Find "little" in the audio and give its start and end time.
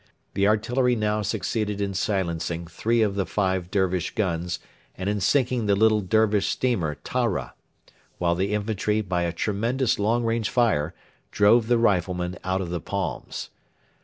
5.75-6.01